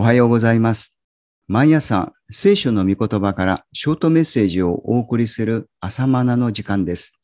[0.00, 1.00] おはようございます。
[1.48, 7.20] 毎朝、聖書の御言葉からショートメッセージをお送りする朝マナの時間です。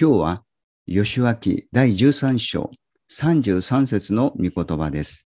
[0.00, 0.44] 今日は、
[0.86, 2.70] 吉脇第13章
[3.10, 5.28] 33節の御言葉です。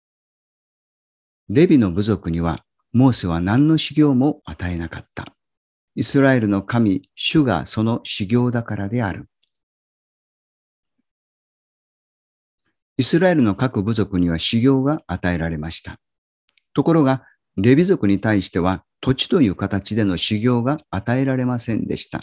[1.49, 2.63] レビの部族には、
[2.93, 5.35] モーセは何の修行も与えなかった。
[5.95, 9.27] イスラエルの神、主がその修行だからである。
[12.95, 15.97] イスラエルの各部族には修行が与えられました。
[16.75, 17.23] ところが、
[17.57, 22.21] レビ族に対しては土地という形での修行が与えられませんでした。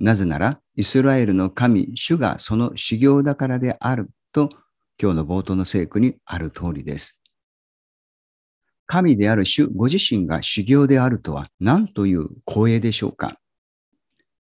[0.00, 4.50] なぜなら、イスラエルの神、主がその修行だからであると、
[5.00, 7.22] 今日の冒頭の聖句にある通りです。
[8.86, 13.36] 神である主ご自身が修行であるとは何という光栄でしょうか。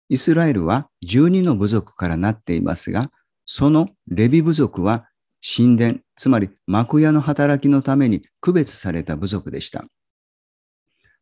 [0.09, 3.11] イスラエルは12の部族からなっていますが、
[3.45, 5.09] そのレビ部族は
[5.49, 9.85] 神殿、つまり幕屋の働きのために区別された部族でした。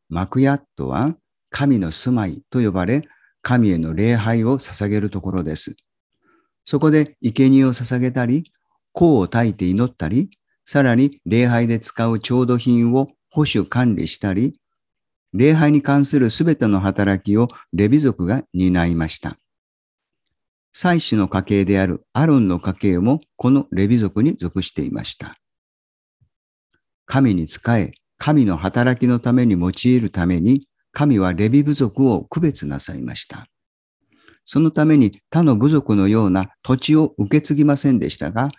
[0.08, 1.14] 幕屋とは
[1.50, 3.02] 神の住まいと呼ばれ、
[3.42, 5.76] 神への礼拝を捧げるところです。
[6.64, 8.50] そこで生贄を捧げたり、
[8.94, 10.30] 香を焚いて祈ったり、
[10.64, 14.58] さらに礼拝で使う調度品を保守管理したり、
[15.34, 19.36] 礼拝に関するすべての働きをレビ族が担いました。
[20.76, 25.36] 祭司の家系であるアロンの家系もこのレビ族に属していました。
[27.06, 33.46] 神に仕え、神の働きのために用いるために、神はレビ部族を区別なさいました。
[34.44, 38.50] そのために他の部族のような土地を受け継ぎませんでしたが、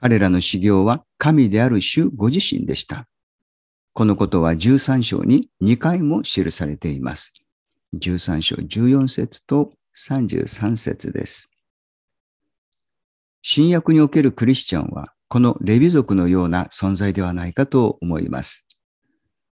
[0.00, 3.06] 彼らの修行は神である主ご自身でした。
[3.92, 7.32] このことは13章に2回も記されています。
[7.94, 11.49] 13章14節と33節です。
[13.42, 18.66] 新約におけるクリスチャンは、このレビ族のような存在ではないかと思います。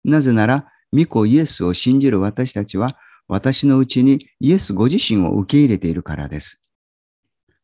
[0.03, 6.63] なぜなら、御子イエスを信じる私たちは、私のうちにイエスご自身を受け入れているからです。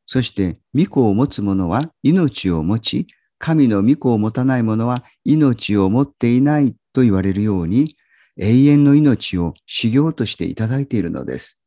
[0.06, 7.96] そして、御子を持つ者は命を持ち、神の御子を持たない者は命を持っていないと言われるように、
[8.38, 11.62] 永遠の命を修行としていただいているのです。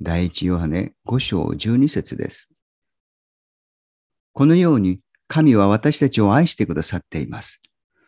[0.00, 2.50] 第一ヨハネ5章12節です。
[4.32, 7.62] このように神は私たちを愛してくださっています。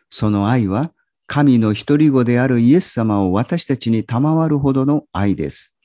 [0.09, 0.91] その愛は
[1.27, 5.77] 神の一人子であるイエス様を私たちに賜るほどの愛です。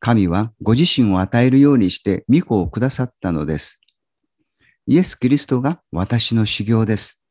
[0.00, 3.80] 神はご自身を与えるようにして御子をくださったのです。
[4.86, 7.24] イエス・キリストが私の修行です。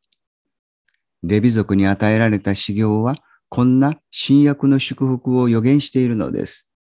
[1.24, 3.16] レビ族に与えられた修行は
[3.50, 6.74] こんな新約の祝福を予言しているのです。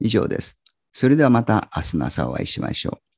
[0.00, 0.61] 以上です。
[0.92, 3.11] それではまた明日の朝お会いしましょう。